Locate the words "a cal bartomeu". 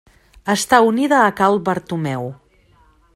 1.25-2.29